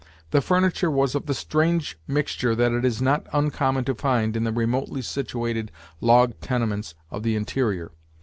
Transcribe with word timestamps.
The 0.31 0.41
furniture 0.41 0.89
was 0.89 1.13
of 1.13 1.27
the 1.27 1.35
strange 1.35 1.95
mixture 2.07 2.55
that 2.55 2.71
it 2.71 2.83
is 2.83 3.03
not 3.03 3.27
uncommon 3.31 3.83
to 3.85 3.93
find 3.93 4.35
in 4.35 4.45
the 4.45 4.51
remotely 4.51 5.03
situated 5.03 5.71
log 5.99 6.33
tenements 6.39 6.95
of 7.11 7.21
the 7.21 7.35
interior. 7.35 7.91